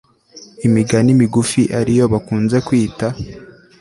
imigani 0.67 1.11
migufi 1.19 1.61
ari 1.79 1.91
yo 1.99 2.05
bakunze 2.13 2.57
kwita 2.67 3.07